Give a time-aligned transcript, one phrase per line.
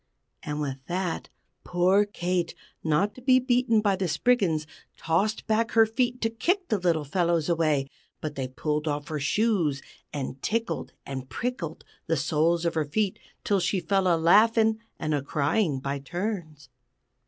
[0.41, 1.29] _"And with that,
[1.63, 4.65] poor Kate, not to be beaten by the Spriggans,
[4.97, 7.85] tossed back her feet to kick the little fellows away,
[8.19, 13.19] but they pulled off her shoes and tickled and prickled the soles of her feet
[13.43, 16.69] until she fell a laughing and a crying by turns.